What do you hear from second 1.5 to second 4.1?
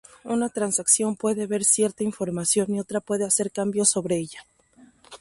cierta información y otra puede hacer cambios